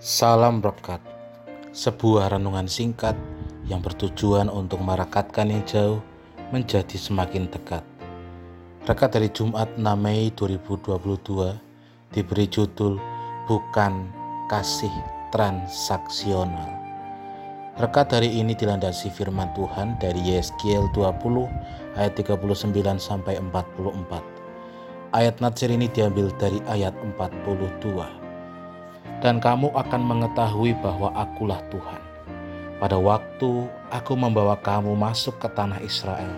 Salam 0.00 0.64
Brokat, 0.64 0.96
sebuah 1.76 2.32
renungan 2.32 2.64
singkat 2.64 3.12
yang 3.68 3.84
bertujuan 3.84 4.48
untuk 4.48 4.80
merekatkan 4.80 5.52
yang 5.52 5.60
jauh 5.68 6.00
menjadi 6.48 6.96
semakin 6.96 7.52
dekat. 7.52 7.84
Rekat 8.88 9.20
dari 9.20 9.28
Jumat 9.28 9.68
6 9.76 9.84
Mei 10.00 10.32
2022 10.32 12.16
diberi 12.16 12.48
judul 12.48 12.96
Bukan 13.44 14.08
Kasih 14.48 14.96
Transaksional. 15.36 16.72
Rekat 17.76 18.16
dari 18.16 18.40
ini 18.40 18.56
dilandasi 18.56 19.12
firman 19.12 19.52
Tuhan 19.52 20.00
dari 20.00 20.24
Yeskiel 20.24 20.88
20 20.96 22.00
ayat 22.00 22.16
39 22.16 22.40
sampai 22.96 23.36
44. 23.36 25.12
Ayat 25.12 25.36
Natsir 25.44 25.68
ini 25.68 25.92
diambil 25.92 26.32
dari 26.40 26.56
ayat 26.72 26.96
42 27.04 28.19
dan 29.20 29.38
kamu 29.38 29.68
akan 29.76 30.02
mengetahui 30.04 30.72
bahwa 30.80 31.12
akulah 31.12 31.60
Tuhan. 31.68 32.00
Pada 32.80 32.96
waktu 32.96 33.68
aku 33.92 34.16
membawa 34.16 34.56
kamu 34.56 34.96
masuk 34.96 35.36
ke 35.36 35.48
tanah 35.52 35.80
Israel, 35.84 36.32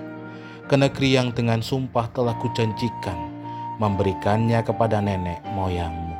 ke 0.66 0.74
negeri 0.74 1.14
yang 1.14 1.30
dengan 1.30 1.62
sumpah 1.62 2.10
telah 2.10 2.34
kujanjikan, 2.42 3.30
memberikannya 3.78 4.58
kepada 4.66 4.98
nenek 4.98 5.38
moyangmu. 5.54 6.18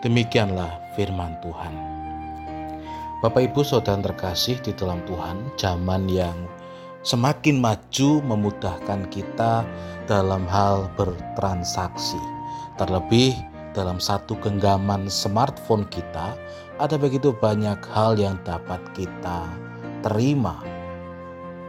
Demikianlah 0.00 0.72
firman 0.96 1.36
Tuhan. 1.44 1.74
Bapak 3.22 3.52
Ibu 3.52 3.62
Saudara 3.62 4.02
terkasih 4.02 4.58
di 4.64 4.74
dalam 4.74 4.98
Tuhan, 5.06 5.54
zaman 5.54 6.10
yang 6.10 6.34
semakin 7.06 7.60
maju 7.60 8.18
memudahkan 8.24 9.06
kita 9.14 9.62
dalam 10.10 10.42
hal 10.50 10.90
bertransaksi. 10.98 12.18
Terlebih 12.80 13.36
dalam 13.72 13.96
satu 13.96 14.36
genggaman 14.40 15.08
smartphone 15.08 15.88
kita, 15.88 16.36
ada 16.80 16.96
begitu 16.96 17.32
banyak 17.32 17.78
hal 17.92 18.16
yang 18.16 18.36
dapat 18.44 18.80
kita 18.96 19.48
terima. 20.04 20.60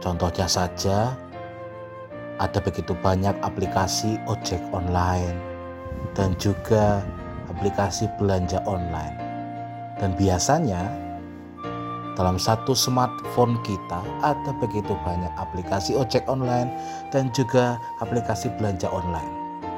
Contohnya 0.04 0.44
saja, 0.44 1.16
ada 2.36 2.58
begitu 2.60 2.92
banyak 3.00 3.32
aplikasi 3.40 4.20
ojek 4.28 4.60
online 4.76 5.38
dan 6.12 6.36
juga 6.36 7.00
aplikasi 7.48 8.10
belanja 8.20 8.60
online. 8.68 9.16
Dan 10.02 10.12
biasanya 10.18 10.90
dalam 12.14 12.38
satu 12.38 12.74
smartphone 12.74 13.58
kita 13.66 14.02
ada 14.22 14.50
begitu 14.62 14.94
banyak 15.02 15.30
aplikasi 15.38 15.98
ojek 15.98 16.22
online 16.30 16.70
dan 17.10 17.30
juga 17.34 17.78
aplikasi 18.02 18.50
belanja 18.58 18.90
online. 18.90 19.30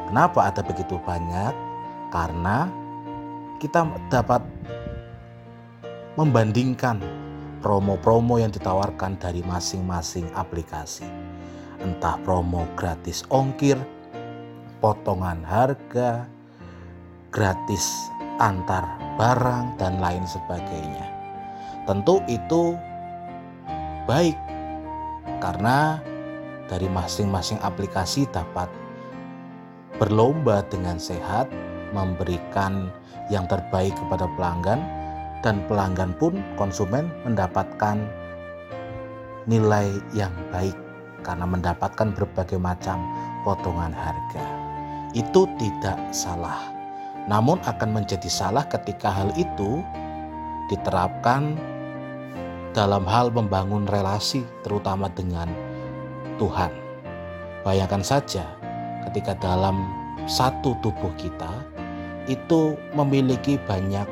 Kenapa 0.08 0.50
ada 0.50 0.62
begitu 0.62 1.00
banyak? 1.02 1.65
Karena 2.10 2.70
kita 3.58 3.88
dapat 4.12 4.44
membandingkan 6.16 7.00
promo-promo 7.60 8.40
yang 8.40 8.52
ditawarkan 8.52 9.18
dari 9.20 9.44
masing-masing 9.44 10.28
aplikasi. 10.32 11.08
Entah 11.82 12.16
promo 12.24 12.64
gratis 12.78 13.26
ongkir, 13.28 13.76
potongan 14.80 15.44
harga, 15.44 16.24
gratis 17.34 17.84
antar 18.40 18.96
barang 19.16 19.76
dan 19.80 20.00
lain 20.00 20.24
sebagainya. 20.24 21.06
Tentu 21.84 22.20
itu 22.28 22.76
baik 24.08 24.36
karena 25.40 26.00
dari 26.66 26.88
masing-masing 26.90 27.60
aplikasi 27.62 28.26
dapat 28.32 28.70
berlomba 29.96 30.64
dengan 30.66 31.00
sehat 31.00 31.48
memberikan 31.96 32.92
yang 33.32 33.48
terbaik 33.48 33.96
kepada 33.96 34.28
pelanggan 34.36 34.84
dan 35.40 35.64
pelanggan 35.64 36.12
pun 36.20 36.44
konsumen 36.60 37.08
mendapatkan 37.24 38.04
nilai 39.48 39.88
yang 40.12 40.34
baik 40.52 40.76
karena 41.24 41.46
mendapatkan 41.48 42.12
berbagai 42.12 42.60
macam 42.60 43.00
potongan 43.42 43.94
harga. 43.94 44.44
Itu 45.16 45.48
tidak 45.56 45.98
salah. 46.12 46.60
Namun 47.26 47.58
akan 47.66 47.90
menjadi 47.90 48.30
salah 48.30 48.62
ketika 48.68 49.10
hal 49.10 49.34
itu 49.34 49.82
diterapkan 50.70 51.58
dalam 52.74 53.02
hal 53.08 53.32
membangun 53.32 53.88
relasi 53.88 54.44
terutama 54.62 55.10
dengan 55.10 55.50
Tuhan. 56.36 56.70
Bayangkan 57.66 58.04
saja 58.04 58.46
ketika 59.10 59.34
dalam 59.42 59.90
satu 60.26 60.74
tubuh 60.82 61.10
kita 61.18 61.50
itu 62.26 62.74
memiliki 62.94 63.58
banyak 63.66 64.06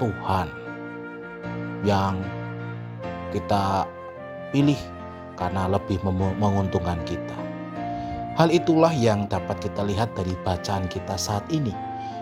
Tuhan 0.00 0.48
yang 1.84 2.20
kita 3.32 3.84
pilih 4.50 4.78
karena 5.36 5.70
lebih 5.70 6.00
menguntungkan 6.40 6.98
kita. 7.06 7.36
Hal 8.38 8.54
itulah 8.54 8.94
yang 8.94 9.26
dapat 9.26 9.58
kita 9.58 9.82
lihat 9.82 10.14
dari 10.14 10.34
bacaan 10.46 10.86
kita 10.86 11.18
saat 11.18 11.42
ini, 11.50 11.74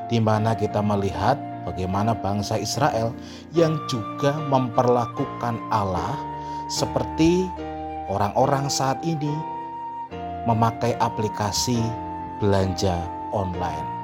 di 0.08 0.16
mana 0.16 0.56
kita 0.56 0.80
melihat 0.80 1.36
bagaimana 1.68 2.16
bangsa 2.16 2.56
Israel 2.56 3.12
yang 3.52 3.76
juga 3.88 4.32
memperlakukan 4.48 5.60
Allah 5.68 6.16
seperti 6.72 7.44
orang-orang 8.08 8.66
saat 8.72 8.96
ini 9.04 9.32
memakai 10.48 10.96
aplikasi 11.02 11.78
belanja 12.40 12.96
online. 13.34 13.95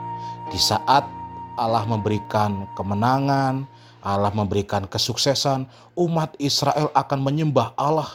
Di 0.52 0.60
saat 0.60 1.08
Allah 1.56 1.88
memberikan 1.88 2.68
kemenangan, 2.76 3.64
Allah 4.04 4.28
memberikan 4.36 4.84
kesuksesan, 4.84 5.64
umat 5.96 6.36
Israel 6.36 6.92
akan 6.92 7.24
menyembah 7.24 7.72
Allah 7.80 8.12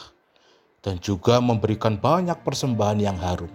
dan 0.86 1.02
juga 1.02 1.42
memberikan 1.42 1.98
banyak 1.98 2.38
persembahan 2.46 3.02
yang 3.02 3.18
harum. 3.18 3.50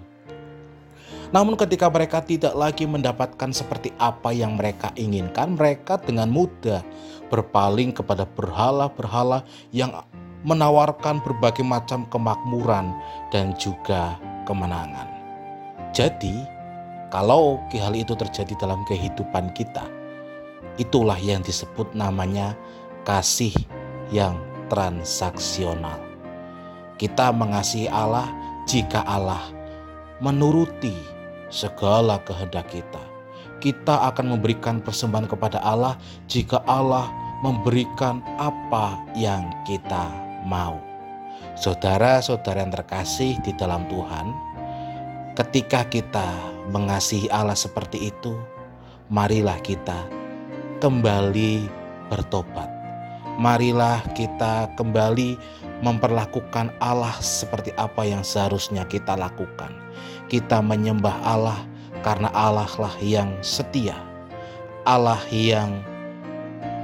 Namun 1.32 1.58
ketika 1.58 1.90
mereka 1.90 2.22
tidak 2.22 2.54
lagi 2.54 2.86
mendapatkan 2.86 3.50
seperti 3.56 3.90
apa 3.98 4.30
yang 4.36 4.60
mereka 4.60 4.94
inginkan, 4.94 5.58
mereka 5.58 5.98
dengan 5.98 6.30
mudah 6.30 6.86
berpaling 7.34 7.90
kepada 7.96 8.28
berhala-berhala 8.38 9.42
yang 9.74 9.90
menawarkan 10.46 11.24
berbagai 11.24 11.66
macam 11.66 12.06
kemakmuran 12.12 12.94
dan 13.34 13.56
juga 13.58 14.20
kemenangan. 14.46 15.10
Jadi, 15.90 16.46
kalau 17.14 17.62
hal 17.70 17.94
itu 17.94 18.18
terjadi 18.18 18.58
dalam 18.58 18.82
kehidupan 18.90 19.54
kita, 19.54 19.86
itulah 20.82 21.14
yang 21.22 21.46
disebut 21.46 21.94
namanya 21.94 22.58
kasih 23.06 23.54
yang 24.10 24.34
transaksional. 24.66 26.02
Kita 26.98 27.30
mengasihi 27.30 27.86
Allah 27.86 28.26
jika 28.66 29.06
Allah 29.06 29.46
menuruti 30.26 30.98
segala 31.54 32.18
kehendak 32.26 32.74
kita. 32.74 33.04
Kita 33.62 34.10
akan 34.10 34.34
memberikan 34.34 34.82
persembahan 34.82 35.30
kepada 35.30 35.62
Allah 35.62 35.94
jika 36.26 36.66
Allah 36.66 37.14
memberikan 37.46 38.26
apa 38.42 38.98
yang 39.14 39.54
kita 39.70 40.10
mau. 40.50 40.82
Saudara-saudara 41.54 42.66
yang 42.66 42.74
terkasih 42.74 43.38
di 43.46 43.54
dalam 43.54 43.86
Tuhan, 43.86 44.53
Ketika 45.34 45.82
kita 45.90 46.30
mengasihi 46.70 47.26
Allah 47.34 47.58
seperti 47.58 48.14
itu, 48.14 48.38
marilah 49.10 49.58
kita 49.66 50.06
kembali 50.78 51.66
bertobat. 52.06 52.70
Marilah 53.42 53.98
kita 54.14 54.70
kembali 54.78 55.34
memperlakukan 55.82 56.70
Allah 56.78 57.18
seperti 57.18 57.74
apa 57.82 58.06
yang 58.06 58.22
seharusnya 58.22 58.86
kita 58.86 59.18
lakukan. 59.18 59.74
Kita 60.30 60.62
menyembah 60.62 61.18
Allah 61.26 61.66
karena 62.06 62.30
Allah 62.38 62.70
lah 62.78 62.94
yang 63.02 63.34
setia. 63.42 63.98
Allah 64.86 65.18
yang 65.34 65.82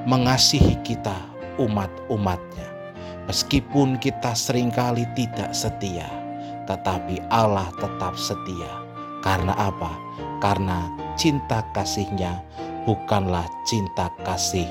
mengasihi 0.09 0.73
kita 0.81 1.21
umat-umatnya. 1.61 2.65
Meskipun 3.29 4.01
kita 4.01 4.33
sering 4.33 4.73
kali 4.73 5.05
tidak 5.13 5.53
setia 5.53 6.18
tetapi 6.69 7.17
Allah 7.33 7.73
tetap 7.81 8.13
setia. 8.13 8.69
Karena 9.25 9.57
apa? 9.57 9.89
Karena 10.37 10.85
cinta 11.17 11.65
kasihnya 11.73 12.45
bukanlah 12.85 13.49
cinta 13.65 14.13
kasih 14.21 14.69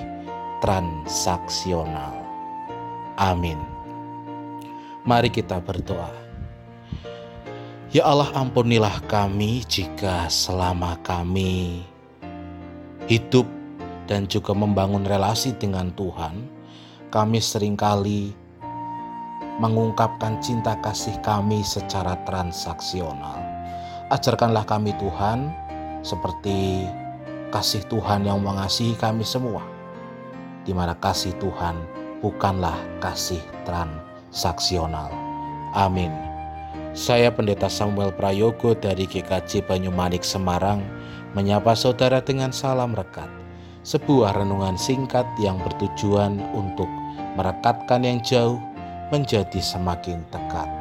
transaksional. 0.62 2.14
Amin. 3.18 3.58
Mari 5.02 5.28
kita 5.28 5.58
berdoa. 5.58 6.14
Ya 7.88 8.04
Allah 8.04 8.28
ampunilah 8.36 9.00
kami 9.08 9.64
jika 9.64 10.28
selama 10.28 11.00
kami 11.00 11.82
hidup 13.08 13.48
dan 14.04 14.28
juga 14.28 14.52
membangun 14.52 15.08
relasi 15.08 15.56
dengan 15.56 15.88
Tuhan, 15.96 16.44
kami 17.08 17.40
sering 17.40 17.80
kali 17.80 18.36
mengungkapkan 19.58 20.38
cinta 20.38 20.78
kasih 20.78 21.19
kami 21.20 21.66
secara 21.66 22.14
transaksional. 22.22 23.43
Ajarkanlah 24.14 24.64
kami 24.64 24.94
Tuhan 24.96 25.50
seperti 26.06 26.87
kasih 27.50 27.82
Tuhan 27.90 28.25
yang 28.25 28.40
mengasihi 28.40 28.94
kami 28.96 29.26
semua. 29.26 29.60
di 30.69 30.76
mana 30.76 30.93
kasih 31.00 31.32
Tuhan 31.40 31.81
bukanlah 32.20 32.76
kasih 33.00 33.40
transaksional. 33.64 35.08
Amin. 35.72 36.12
Saya 36.93 37.32
Pendeta 37.32 37.72
Samuel 37.72 38.12
Prayogo 38.12 38.76
dari 38.76 39.08
GKJ 39.08 39.64
Banyumanik 39.64 40.20
Semarang 40.20 40.84
menyapa 41.32 41.72
saudara 41.72 42.20
dengan 42.20 42.52
salam 42.52 42.93
rekat. 42.93 43.32
Sebuah 43.81 44.37
renungan 44.37 44.76
singkat 44.76 45.25
yang 45.40 45.56
bertujuan 45.64 46.37
untuk 46.52 46.90
merekatkan 47.40 48.04
yang 48.04 48.20
jauh 48.20 48.61
menjadi 49.10 49.60
semakin 49.60 50.25
dekat. 50.31 50.77